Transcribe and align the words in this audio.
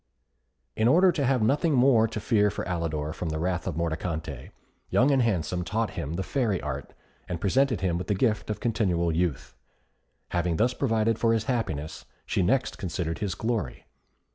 In 0.75 0.87
order 0.87 1.11
to 1.11 1.25
have 1.27 1.43
nothing 1.43 1.73
more 1.75 2.07
to 2.07 2.19
fear 2.19 2.49
for 2.49 2.67
Alidor 2.67 3.13
from 3.13 3.29
the 3.29 3.37
wrath 3.37 3.67
of 3.67 3.75
Mordicante, 3.77 4.49
Young 4.89 5.11
and 5.11 5.21
Handsome 5.21 5.63
taught 5.63 5.91
him 5.91 6.15
the 6.15 6.23
Fairy 6.23 6.59
Art, 6.59 6.93
and 7.29 7.39
presented 7.39 7.81
him 7.81 7.99
with 7.99 8.07
the 8.07 8.15
gift 8.15 8.49
of 8.49 8.59
continual 8.59 9.11
youth. 9.15 9.53
Having 10.29 10.55
thus 10.55 10.73
provided 10.73 11.19
for 11.19 11.33
his 11.33 11.43
happiness, 11.43 12.05
she 12.25 12.41
next 12.41 12.79
considered 12.79 13.19
his 13.19 13.35
glory. 13.35 13.85